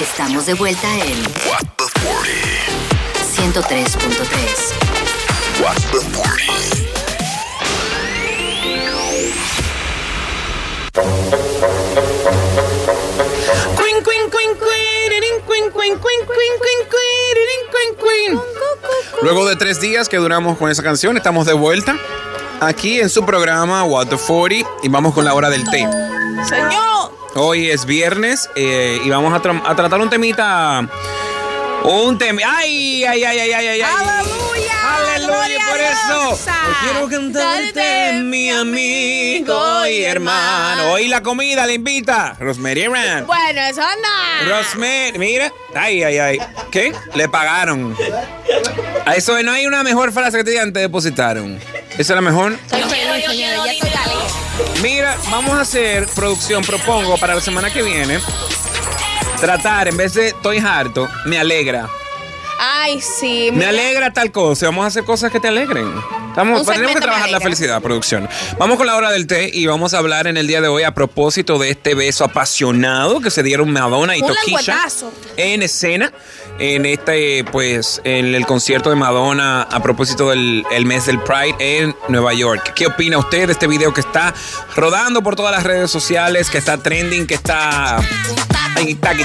[0.00, 2.32] Estamos de vuelta en What the 40.
[3.36, 5.62] 103.3.
[5.62, 6.40] What the 40.
[13.76, 15.12] Queen, queen, queen, queen,
[15.46, 16.56] queen, queen, queen, queen, queen,
[16.88, 18.40] queen, queen, queen.
[19.20, 21.98] Luego de tres días que duramos con esa canción, estamos de vuelta
[22.60, 25.86] aquí en su programa What the 40 y vamos con la hora del té.
[26.48, 27.19] Señor.
[27.34, 30.86] Hoy es viernes eh, y vamos a, tra- a tratar un temita.
[31.84, 32.42] Un tema.
[32.44, 33.80] ¡Ay, ay, ay, ay, ay, ay!
[33.80, 34.96] Aleluya.
[35.14, 36.38] Aleluya, por eso.
[36.46, 40.92] Yo quiero cantarte, mi amigo y hermano.
[40.92, 43.26] Hoy la comida le invita Rosemary Rand.
[43.26, 44.48] Bueno, eso no.
[44.50, 45.52] Rosemary, mira.
[45.74, 46.38] Ay, ay, ay.
[46.70, 46.92] ¿Qué?
[47.14, 47.96] Le pagaron.
[49.06, 51.58] A eso no hay una mejor frase que te digan, te depositaron.
[51.92, 52.56] ¿Esa es la mejor?
[52.68, 53.19] Feliz,
[54.82, 58.18] Mira, vamos a hacer producción, propongo para la semana que viene.
[59.38, 61.88] Tratar, en vez de estoy harto, me alegra.
[62.58, 63.48] Ay, sí.
[63.52, 63.68] Me mira.
[63.70, 64.66] alegra tal cosa.
[64.66, 65.90] Vamos a hacer cosas que te alegren.
[66.30, 68.28] Estamos, tenemos que trabajar la felicidad, producción.
[68.56, 70.84] Vamos con la hora del té y vamos a hablar en el día de hoy
[70.84, 74.86] a propósito de este beso apasionado que se dieron Madonna y Un Toquilla
[75.36, 76.12] en escena
[76.60, 81.56] en este, pues, en el concierto de Madonna a propósito del el mes del Pride
[81.58, 82.74] en Nueva York.
[82.74, 84.32] ¿Qué opina usted de este video que está
[84.76, 87.98] rodando por todas las redes sociales, que está trending, que está...
[88.76, 89.24] Ay, taqui,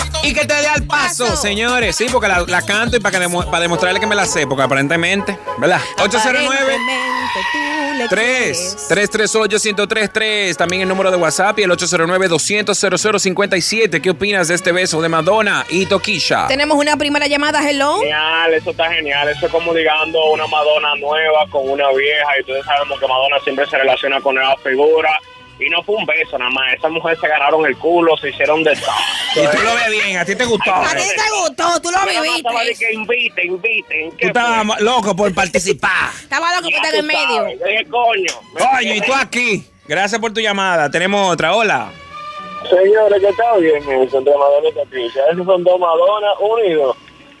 [0.23, 1.95] y que te dé al paso, señores.
[1.95, 4.45] Sí, porque la, la canto y para, que demo- para demostrarle que me la sé,
[4.47, 5.79] porque aparentemente, ¿verdad?
[5.99, 8.27] 809 Aparentemente tú le 3
[8.57, 8.87] quieres.
[8.87, 14.55] 338 1033 También el número de WhatsApp y el 809 200 0057 ¿Qué opinas de
[14.55, 16.47] este beso de Madonna y Toquilla?
[16.47, 17.67] Tenemos una primera llamada.
[17.69, 17.99] Hello.
[17.99, 19.29] Genial, eso está genial.
[19.29, 22.39] Eso es como ligando una Madonna nueva con una vieja.
[22.39, 25.13] Y todos sabemos que Madonna siempre se relaciona con nuevas figuras.
[25.63, 26.73] Y no fue un beso nada más.
[26.73, 28.95] Esas mujeres se ganaron el culo, se hicieron de todo.
[29.35, 30.73] Y tú lo ves bien, a ti te gustó.
[30.73, 32.85] A ti te gustó, tú lo Pero no viviste.
[32.85, 34.11] que inviten, inviten.
[34.11, 36.09] Tú ¿Qué estabas loco por participar.
[36.21, 37.45] Estaba loco que Ya estar en medio.
[37.63, 38.33] ¿qué coño?
[38.57, 39.63] Coño, y tú aquí.
[39.87, 40.89] Gracias por tu llamada.
[40.89, 41.53] Tenemos otra.
[41.55, 41.91] Hola.
[42.69, 45.23] Señores, que está bien eso entre Madonna y Patricia.
[45.31, 46.95] Esos son dos Madonna unidos.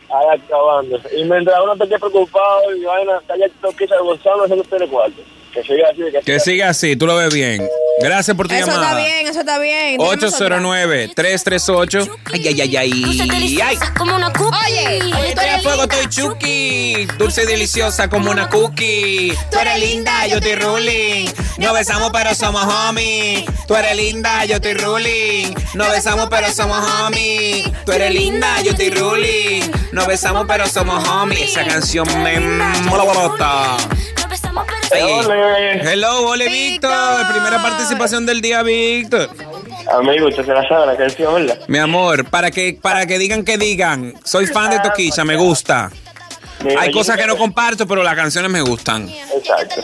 [0.09, 0.99] Ahí acabando.
[1.15, 4.87] Y mientras uno esté preocupado y vaina, está ya toquisa de Gonzalo, eso que tiene
[4.87, 5.21] cuarto.
[5.53, 6.01] Que siga así.
[6.11, 7.65] Que, Que siga así, tú lo ves bien.
[8.01, 8.89] Gracias por tu Eso llamada.
[8.91, 9.97] está bien, eso está bien.
[9.97, 10.59] Tenemos otra.
[10.59, 12.09] 809-338.
[12.33, 13.01] Ay, ay, ay, ay.
[13.01, 13.23] Dulce
[13.63, 13.77] ay.
[13.97, 14.57] como una cookie.
[14.67, 15.95] Oye, oye, tú eres fuego, linda.
[15.95, 17.07] estoy chuki.
[17.17, 19.33] Dulce y deliciosa como una cookie.
[19.51, 21.29] Tú eres linda, yo estoy ruling.
[21.57, 23.45] No besamos, pero somos homies.
[23.67, 25.53] Tú eres linda, yo estoy ruling.
[25.73, 27.69] No besamos, pero somos homies.
[27.85, 29.71] Tú eres linda, yo estoy ruling.
[29.91, 31.51] No besamos, pero somos homies.
[31.51, 33.77] Esa canción me molota.
[34.93, 35.81] Ole.
[35.93, 36.91] Hello, ole Víctor.
[36.91, 37.31] Víctor.
[37.33, 39.29] Primera participación del día, Víctor.
[39.91, 41.59] Amigo, usted se la sabe la canción, ¿verdad?
[41.67, 45.91] Mi amor, para que, para que digan que digan, soy fan de Toquilla, me gusta.
[46.63, 49.09] Mira, Hay cosas que no comparto, pero las canciones me gustan.
[49.09, 49.81] Exacto.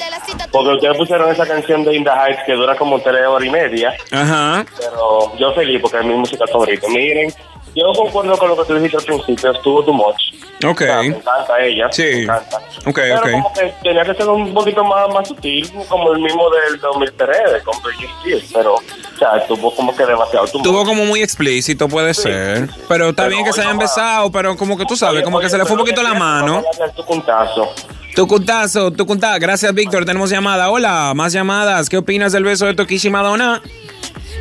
[0.51, 3.49] Porque ustedes pusieron esa canción de In the Heights que dura como tres horas y
[3.49, 4.63] media, Ajá.
[4.77, 6.87] pero yo feliz porque es mi música favorita.
[6.89, 7.33] Miren,
[7.75, 10.33] yo concuerdo con lo que tú dijiste al principio, estuvo too much.
[10.63, 10.81] Ok.
[10.81, 11.87] O sea, me encanta ella.
[11.91, 12.03] Sí.
[12.03, 12.56] Me encanta.
[12.85, 13.31] Ok, Pero ok.
[13.31, 17.63] como que tenía que ser un poquito más, más sutil, como el mismo del 2003,
[17.63, 18.51] con Britney Spears.
[18.53, 20.87] Pero, o sea, estuvo como que demasiado too Tuvo much.
[20.87, 22.69] como muy explícito, puede ser.
[22.87, 23.73] Pero está Pero bien que se va.
[23.73, 26.01] besado, pero como que tú sabes, Oye, como que oye, se le fue un poquito
[26.03, 26.63] la que mano.
[26.95, 27.73] tu puntazo.
[28.15, 29.39] Tu cuntazo, tu cuntazo.
[29.39, 30.03] Gracias, Víctor.
[30.05, 30.71] Tenemos llamada.
[30.71, 31.87] Hola, más llamadas.
[31.89, 33.61] ¿Qué opinas del beso de y Madonna?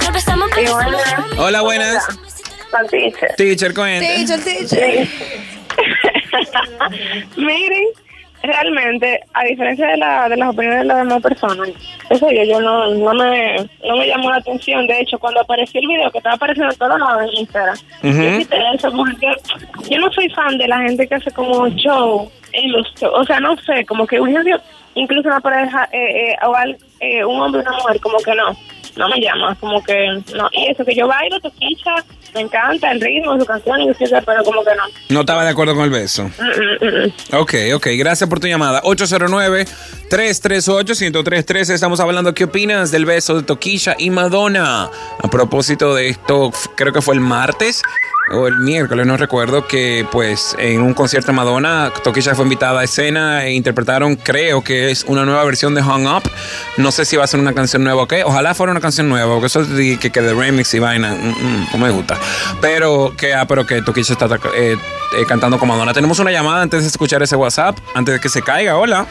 [0.06, 1.38] homies.
[1.38, 2.06] Hola, buenas.
[2.90, 3.34] Teacher.
[3.36, 4.06] Teacher, cuenta.
[4.06, 5.08] Teacher, teacher.
[7.36, 7.84] Miren,
[8.46, 11.68] realmente, a diferencia de, la, de las opiniones de las demás personas,
[12.10, 14.86] eso yo, yo no, no, me, no me llamó la atención.
[14.86, 18.38] De hecho, cuando apareció el video, que estaba apareciendo en todos lados en Instagram, yo
[18.38, 19.32] quité eso porque
[19.90, 23.12] yo no soy fan de la gente que hace como show en los shows.
[23.14, 24.34] O sea, no sé, como que un
[24.94, 28.34] incluso una pareja, eh, eh, o al- eh, un hombre y una mujer, como que
[28.34, 28.56] no,
[28.96, 30.48] no me llama, como que no.
[30.52, 31.94] Y eso que yo bailo, toquicha,
[32.34, 34.84] me encanta el ritmo de su canción, y sé, pero como que no.
[35.08, 36.24] No estaba de acuerdo con el beso.
[36.24, 37.12] Mm, mm, mm.
[37.36, 38.82] Ok, ok, gracias por tu llamada.
[38.82, 41.70] 809-338-1033.
[41.70, 44.90] Estamos hablando, ¿qué opinas del beso de Toquilla y Madonna?
[45.22, 47.82] A propósito de esto, creo que fue el martes.
[48.32, 52.80] O el miércoles, no recuerdo, que pues en un concierto de Madonna, Tokisha fue invitada
[52.80, 56.30] a escena e interpretaron, creo que es una nueva versión de Hung Up.
[56.76, 58.24] No sé si va a ser una canción nueva o qué.
[58.24, 61.28] Ojalá fuera una canción nueva, porque eso de que, que de remix y vaina, mm,
[61.28, 62.18] mm, no me gusta.
[62.60, 64.26] Pero que, ah, pero que Tokisha está
[64.56, 64.76] eh, eh,
[65.28, 65.92] cantando con Madonna.
[65.92, 68.76] Tenemos una llamada antes de escuchar ese WhatsApp, antes de que se caiga.
[68.76, 69.06] Hola.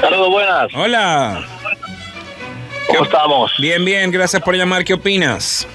[0.00, 0.68] Saludos, buenas.
[0.74, 1.44] Hola.
[2.88, 3.52] ¿Cómo estamos?
[3.58, 4.84] Bien, bien, gracias por llamar.
[4.84, 5.66] ¿Qué opinas?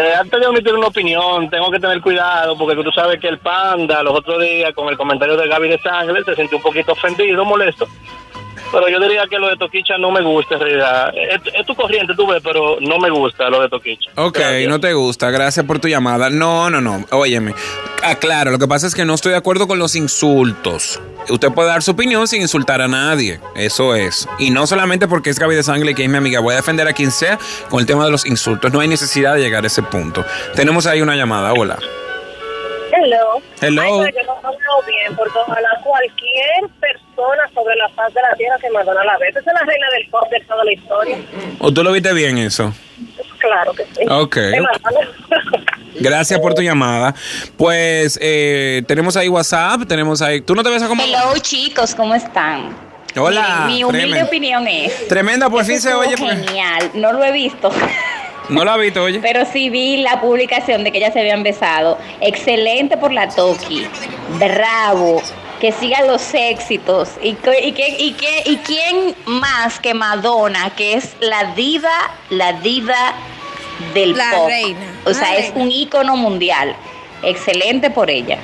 [0.00, 3.38] Eh, antes de emitir una opinión, tengo que tener cuidado porque tú sabes que el
[3.38, 6.92] panda los otros días con el comentario de Gaby de Sangre se sintió un poquito
[6.92, 7.88] ofendido, molesto.
[8.70, 11.12] Pero yo diría que lo de Toquicha no me gusta en realidad.
[11.16, 14.10] Es, es tu corriente, tú ves, pero no me gusta lo de Toquicha.
[14.14, 14.68] Ok, Gracias.
[14.68, 15.30] no te gusta.
[15.30, 16.28] Gracias por tu llamada.
[16.30, 17.04] No, no, no.
[17.10, 17.54] Óyeme.
[18.04, 21.00] Ah, claro, lo que pasa es que no estoy de acuerdo con los insultos.
[21.30, 23.40] Usted puede dar su opinión sin insultar a nadie.
[23.54, 24.28] Eso es.
[24.38, 26.40] Y no solamente porque es Gaby de Sangre que es mi amiga.
[26.40, 27.38] Voy a defender a quien sea
[27.68, 28.72] con el tema de los insultos.
[28.72, 30.24] No hay necesidad de llegar a ese punto.
[30.54, 31.52] Tenemos ahí una llamada.
[31.52, 31.78] Hola.
[32.92, 33.42] Hello.
[33.60, 33.82] Hello.
[33.82, 38.56] Ay, yo no veo bien, porque ojalá cualquier persona sobre la faz de la tierra
[38.60, 39.28] que Madonna la ve.
[39.28, 41.18] Esa es la reina del pop de toda la historia.
[41.60, 42.72] ¿O tú lo viste bien eso?
[43.38, 44.04] Claro que sí.
[44.08, 44.36] Ok.
[46.00, 47.14] Gracias por tu llamada.
[47.56, 49.82] Pues eh, tenemos ahí WhatsApp.
[49.88, 50.40] Tenemos ahí.
[50.40, 51.02] ¿Tú no te ves como.?
[51.02, 52.76] Hello chicos, ¿cómo están?
[53.16, 53.64] Hola.
[53.66, 55.08] Mi, mi humilde opinión es.
[55.08, 56.16] Tremenda, por fin se oye.
[56.16, 57.70] porque- Genial, no lo he visto,
[58.48, 59.18] No la visto, oye.
[59.20, 61.98] pero sí vi la publicación de que ya se habían besado.
[62.20, 63.86] Excelente por la Toki,
[64.38, 65.20] bravo,
[65.60, 67.10] que sigan los éxitos.
[67.22, 71.90] ¿Y, que- y, que- y, que- y quién más que Madonna, que es la diva,
[72.30, 73.14] la diva
[73.94, 74.48] del La pop?
[74.48, 76.74] reina, O sea, es un ícono mundial.
[77.22, 78.38] Excelente por ella.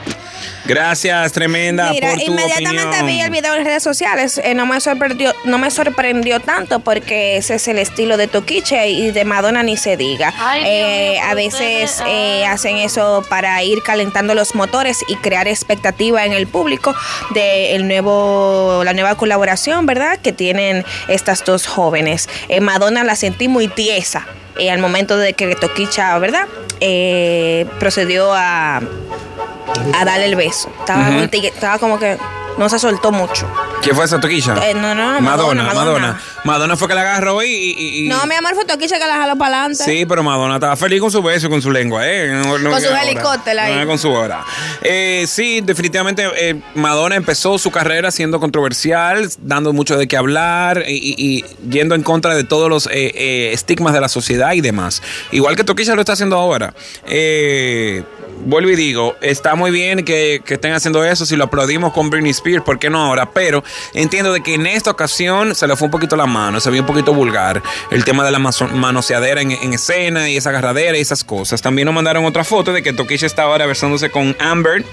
[0.67, 3.07] Gracias, tremenda, Mira, por tu inmediatamente opinión.
[3.07, 4.39] vi el video en redes sociales.
[4.43, 8.89] eh, no me sorprendió, no me sorprendió tanto porque ese es el estilo de Toquiche
[8.89, 10.33] y de Madonna ni se diga.
[10.39, 12.53] Ay, Eh, mío, a veces ustedes, eh, ah.
[12.53, 16.95] hacen eso para ir calentando los motores y crear expectativa en el público
[17.35, 20.19] de el nuevo, la nueva colaboración, ¿verdad?
[20.19, 22.29] Que tienen estas dos jóvenes.
[22.49, 24.27] Eh, Madonna la sentí muy tiesa.
[24.59, 26.47] Eh, al momento de que Toquicha, ¿verdad?
[26.81, 30.71] Eh, procedió a, a darle el beso.
[30.81, 32.17] Estaba, tigre- estaba como que
[32.59, 33.49] no se soltó mucho.
[33.83, 34.55] ¿Quién fue esa toquilla?
[34.69, 36.21] Eh, no, no, no, Madonna, Madonna, Madonna.
[36.45, 36.77] Madonna.
[36.77, 37.49] Fue que la agarró y.
[37.49, 39.85] y- y- No, mi amor, fue Toquicha que la jaló para adelante.
[39.85, 42.29] Sí, pero Madonna estaba feliz con su beso y con su lengua, ¿eh?
[42.29, 43.75] No- no Con su helicóptero ahí.
[43.77, 44.43] No, con su hora.
[44.83, 50.85] Eh, sí, definitivamente eh, Madonna empezó su carrera siendo controversial, dando mucho de qué hablar
[50.87, 54.53] y, y- y yendo en contra de todos los eh, eh, estigmas de la sociedad
[54.53, 55.03] y demás.
[55.33, 56.75] Igual que Toquilla lo está haciendo ahora.
[57.07, 58.03] Eh,
[58.45, 62.11] vuelvo y digo, está muy bien que, que estén haciendo eso, si lo aplaudimos con
[62.11, 63.31] Britney Spears, ¿por qué no ahora?
[63.31, 63.63] Pero
[63.95, 66.81] entiendo de que en esta ocasión se le fue un poquito la mano, se vio
[66.81, 71.01] un poquito vulgar el tema de la manoseadera en, en escena y esa agarradera y
[71.01, 71.63] esas cosas.
[71.63, 74.85] También nos mandaron otra foto de que Toquilla está ahora besándose con Amber.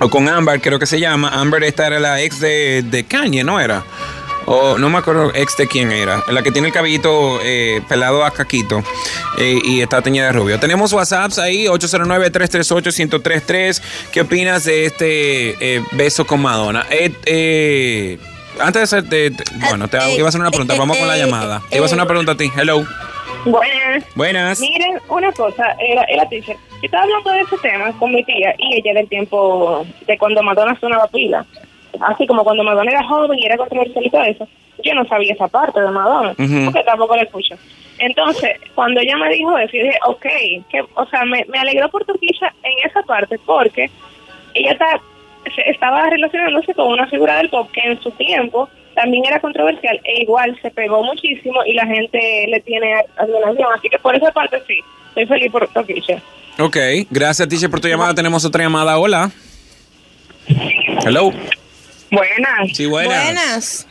[0.00, 1.28] O con Amber, creo que se llama.
[1.28, 3.84] Amber, esta era la ex de, de Kanye, ¿no era?
[4.46, 6.22] O no me acuerdo ex de quién era.
[6.28, 8.82] La que tiene el cabellito eh, pelado a caquito
[9.38, 10.60] eh, y está teñida de rubio.
[10.60, 13.82] Tenemos WhatsApps ahí, 809-338-1033.
[14.12, 16.86] ¿Qué opinas de este eh, beso con Madonna?
[16.90, 18.18] Eh, eh,
[18.60, 20.74] antes de hacer, de- de- bueno, te eh, iba a hacer una pregunta.
[20.78, 21.62] Vamos con la llamada.
[21.70, 22.50] Te iba a hacer una pregunta a ti.
[22.56, 22.84] Hello.
[23.44, 24.04] Buenas.
[24.14, 24.60] Buenas.
[24.60, 26.56] Miren, una cosa, era, era teacher.
[26.80, 30.42] Yo estaba hablando de ese tema con mi tía y ella del tiempo de cuando
[30.42, 31.44] Madonna sonaba pila.
[32.00, 34.48] Así como cuando Madonna era joven y era controversial y todo eso.
[34.82, 37.54] Yo no sabía esa parte de Madonna, porque tampoco la escucho.
[37.98, 40.26] Entonces, cuando ella me dijo eso, yo dije, ok,
[40.68, 43.88] que, o sea, me, me alegró por Toquilla en esa parte porque
[44.54, 45.00] ella está,
[45.54, 50.00] se- estaba relacionándose con una figura del pop que en su tiempo también era controversial
[50.04, 53.68] e igual se pegó muchísimo y la gente le tiene admiración.
[53.76, 54.78] Así que por esa parte sí,
[55.08, 56.20] estoy feliz por Toquilla.
[56.58, 56.76] Ok,
[57.10, 58.12] gracias, teacher, por tu llamada.
[58.14, 58.98] Tenemos otra llamada.
[58.98, 59.30] Hola.
[61.06, 61.32] Hello.
[62.14, 62.76] Buenas.
[62.76, 63.24] Sí, buenas.
[63.24, 63.88] Buenas.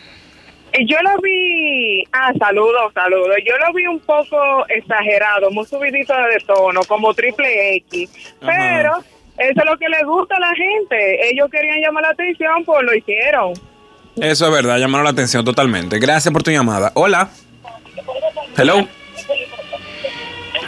[0.73, 3.37] Eh, Yo lo vi, ah, saludos, saludos.
[3.45, 8.09] Yo lo vi un poco exagerado, muy subidito de tono, como triple X.
[8.41, 8.51] Ajá.
[8.51, 8.91] Pero
[9.37, 11.29] eso es lo que le gusta a la gente.
[11.29, 13.53] Ellos querían llamar la atención, pues lo hicieron.
[14.15, 15.99] Eso es verdad, llamaron la atención totalmente.
[15.99, 16.91] Gracias por tu llamada.
[16.95, 17.29] Hola.
[18.57, 18.87] Hello.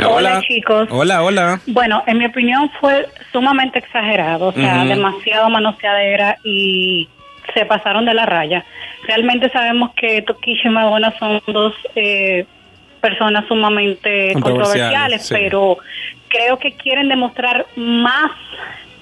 [0.08, 0.88] Hola, chicos.
[0.92, 1.62] Hola, hola.
[1.68, 7.08] Bueno, en mi opinión fue sumamente exagerado, o sea, demasiado manoseadera y
[7.54, 8.66] se pasaron de la raya.
[9.08, 12.46] Realmente sabemos que Toquilla y Madonna son dos eh,
[13.02, 15.34] personas sumamente Controversiales, controversiales, sí.
[15.34, 15.78] pero
[16.28, 18.32] creo que quieren demostrar más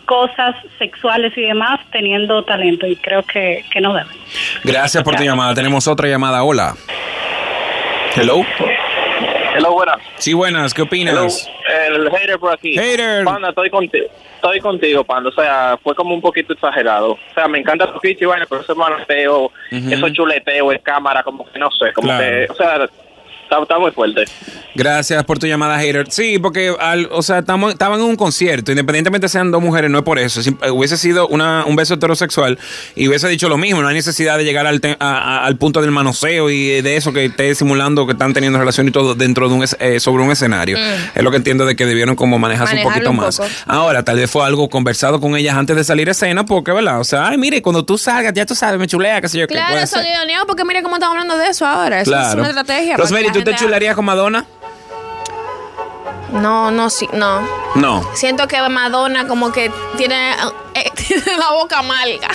[0.06, 4.12] cosas sexuales y demás teniendo talento y creo que, que no deben.
[4.64, 5.54] Gracias por tu llamada.
[5.54, 6.44] Tenemos otra llamada.
[6.44, 6.76] Hola.
[8.16, 8.46] Hello.
[9.56, 9.98] Hello, buenas.
[10.18, 11.50] Sí, buenas, ¿qué opinas?
[11.88, 12.78] El hater por aquí.
[12.78, 13.24] Hater.
[13.24, 14.08] Panda, estoy contigo.
[14.44, 15.30] Estoy contigo, Panda.
[15.30, 17.12] O sea, fue como un poquito exagerado.
[17.14, 21.50] O sea, me encanta tu y vaina, pero ese manoteo, esos chuleteos en cámara, como
[21.50, 22.24] que no sé, como Claro.
[22.24, 22.90] que, o sea,
[23.44, 24.26] está, está muy fuerte.
[24.76, 26.08] Gracias por tu llamada, hater.
[26.10, 30.00] Sí, porque, al, o sea, estamos, estaban en un concierto, independientemente sean dos mujeres, no
[30.00, 30.42] es por eso.
[30.42, 32.58] Si, hubiese sido una, un beso heterosexual
[32.96, 35.58] y hubiese dicho lo mismo, no hay necesidad de llegar al, te- a- a- al
[35.58, 39.14] punto del manoseo y de eso que esté simulando que están teniendo relación y todo
[39.14, 40.76] dentro de un, es- eh, sobre un escenario.
[41.14, 42.84] Es lo que entiendo de que debieron como manejarse un Mm.
[42.84, 43.42] Poquito un más.
[43.68, 47.00] Ahora, tal vez fue algo conversado con ellas antes de salir a escena, porque, ¿verdad?
[47.00, 49.48] O sea, ay, mire, cuando tú salgas, ya tú sabes, me chulea, qué sé yo,
[49.48, 50.06] qué Claro, puede eso ser.
[50.08, 50.14] es
[50.48, 52.02] porque mira cómo estamos hablando de eso ahora.
[52.02, 52.40] Eso es Claro.
[52.40, 52.96] una estrategia.
[52.98, 54.46] para La ¿tú te chularías con Madonna?
[56.32, 57.42] No, no, sí, no.
[57.76, 58.04] No.
[58.16, 60.32] Siento que Madonna como que tiene,
[60.74, 62.30] eh, tiene la boca amarga.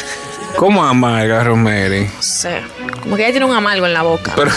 [0.57, 2.05] ¿Cómo amarga, Rosemary?
[2.15, 2.63] No sé.
[3.03, 4.33] Como que ella tiene un amargo en la boca.
[4.35, 4.51] Pero,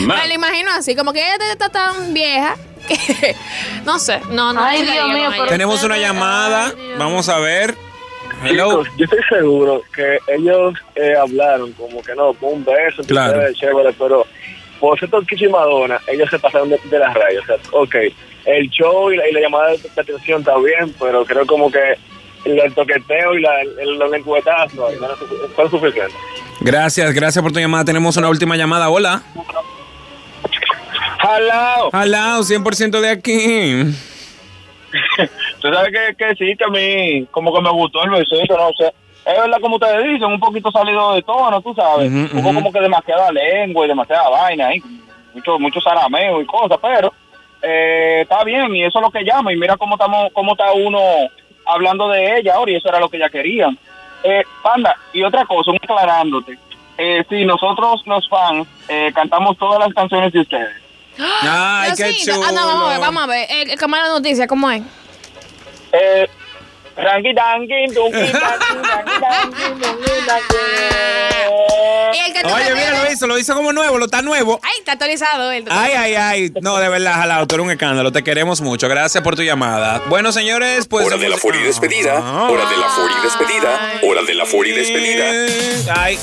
[0.00, 2.56] Me lo imagino así, como que ella está tan vieja
[2.86, 3.36] que.
[3.84, 4.62] No sé, no, no.
[4.62, 6.72] Ay, Dios mío, pero- tenemos una llamada.
[6.98, 7.76] Vamos a ver.
[8.44, 8.82] Hello.
[8.82, 13.40] Chicos, yo estoy seguro que ellos eh, hablaron como que no, fue un beso, Claro.
[13.54, 14.26] chévere, pero
[14.82, 17.44] por ser Toquicha y Madonna, ellos se pasaron de, de las rayas.
[17.44, 17.94] O sea, ok,
[18.46, 21.70] el show y la, y la llamada de, de atención está bien, pero creo como
[21.70, 21.94] que
[22.44, 25.06] el, el toqueteo y la, el, el lengüetazo no,
[25.54, 26.12] fue suficiente.
[26.60, 27.84] Gracias, gracias por tu llamada.
[27.84, 28.90] Tenemos una última llamada.
[28.90, 29.22] Hola.
[31.20, 31.90] ¡Jalao!
[31.92, 33.84] Hola, 100% de aquí.
[35.60, 38.72] Tú sabes que, que sí, que a mí como que me gustó el besito, no
[38.76, 38.92] sé.
[39.24, 42.10] Es verdad, como ustedes dicen, un poquito salido de tono, tú sabes.
[42.32, 44.82] Hubo como que demasiada lengua y demasiada vaina ahí.
[45.34, 47.12] Mucho, mucho zarameo y cosas, pero
[47.62, 49.52] eh, está bien y eso es lo que llama.
[49.52, 50.98] Y mira cómo, estamos, cómo está uno
[51.66, 53.68] hablando de ella ahora y eso era lo que ella quería.
[54.24, 56.58] Eh, Panda, y otra cosa, un aclarándote.
[56.98, 60.76] Eh, sí, nosotros los fans eh, cantamos todas las canciones de ustedes.
[61.18, 62.46] Ay, No, qué sí, chulo.
[62.46, 63.46] ah, no, vamos a ver, vamos a ver.
[63.50, 64.82] El, el cámara de noticias, ¿cómo es?
[65.92, 66.26] Eh,
[72.44, 74.58] Oye, mira, lo hizo, lo hizo como nuevo, lo está nuevo.
[74.62, 75.64] Ay, está actualizado él.
[75.70, 76.52] Ay, ay, ay.
[76.60, 78.12] No, de verdad, jalado, tú eres un escándalo.
[78.12, 78.88] Te queremos mucho.
[78.88, 80.02] Gracias por tu llamada.
[80.08, 81.06] Bueno, señores, pues.
[81.06, 82.18] Hora de la Fori despedida.
[82.48, 84.00] Hora de la Fori despedida.
[84.02, 85.94] Hora de la Fori despedida.
[85.96, 86.18] Ay.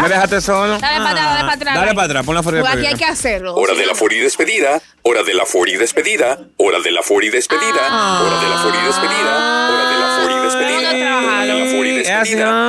[0.00, 0.78] ¿Me dejaste solo?
[0.78, 1.74] Dale para atrás, dale para atrás.
[1.74, 2.98] Dale para atrás, pon la aquí hay despedida.
[2.98, 3.54] que hacerlo.
[3.54, 4.80] Hora de la Fori despedida.
[5.02, 6.38] Hora de la Fori despedida.
[6.56, 7.86] Hora de la Fori despedida.
[8.18, 9.70] Hora de la Fori despedida.
[9.70, 10.88] Hora de la Fori despedida.
[10.88, 12.66] Hora de la Es así, despedida.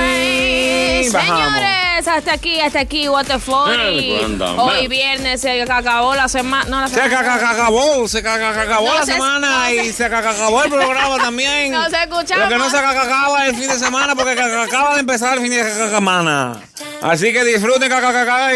[0.00, 1.42] Ay, bajamos.
[1.58, 4.18] señores, hasta aquí, hasta aquí, What the Flori.
[4.56, 6.64] Hoy viernes se acabó la semana.
[6.68, 7.22] No, la Se semana.
[7.38, 10.10] ca- acabó, se ca- ca- ca- acabó No la se- semana no y se- se
[10.10, 11.72] ca- ca- acabó el programa también.
[11.78, 12.44] No se escuchaba.
[12.44, 14.94] Lo que no se ca- ca- acaba el fin de semana porque ca- ca- acaba
[14.94, 16.60] de empezar el fin de semana.
[17.02, 17.90] Así que disfruten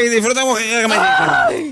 [0.05, 1.72] y disfruten que me